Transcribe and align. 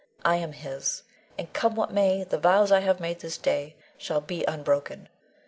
I 0.25 0.37
am 0.37 0.53
his, 0.53 1.03
and 1.37 1.53
come 1.53 1.75
what 1.75 1.93
may, 1.93 2.23
the 2.23 2.39
vows 2.39 2.71
I 2.71 2.79
have 2.79 2.97
this 3.21 3.37
day 3.37 3.75
made 3.77 4.01
shall 4.03 4.19
be 4.19 4.43
unbroken. 4.45 5.09